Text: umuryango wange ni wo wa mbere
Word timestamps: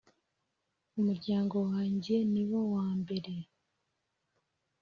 umuryango 0.97 1.55
wange 1.69 2.15
ni 2.33 2.43
wo 2.49 2.61
wa 2.75 2.87
mbere 2.99 3.33